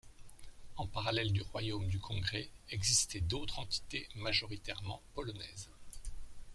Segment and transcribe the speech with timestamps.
[0.77, 5.69] En parallèle du Royaume du Congrès existaient d'autres entités majoritairement polonaises.